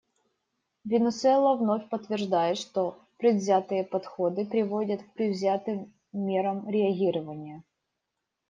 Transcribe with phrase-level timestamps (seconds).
[0.83, 7.61] Венесуэла вновь подтверждает, что предвзятые подходы приводят к предвзятым мерам реагирования.